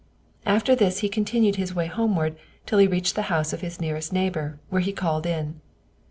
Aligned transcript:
After 0.47 0.73
this 0.75 1.01
he 1.01 1.09
continued 1.09 1.57
his 1.57 1.75
way 1.75 1.85
homeward 1.85 2.35
till 2.65 2.79
he 2.79 2.87
reached 2.87 3.13
the 3.15 3.21
house 3.29 3.53
of 3.53 3.61
his 3.61 3.79
nearest 3.79 4.11
neighbor, 4.11 4.59
where 4.69 4.81
he 4.81 4.93
called 4.93 5.27
in. 5.27 5.61